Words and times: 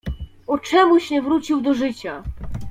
"O 0.47 0.57
czemuś 0.57 1.09
mnie 1.11 1.21
wrócił 1.21 1.61
do 1.61 1.73
życia?" 1.73 2.23